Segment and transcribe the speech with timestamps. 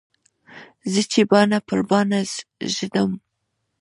[0.91, 2.19] زه چې باڼه پر باڼه
[2.75, 3.11] ږدم.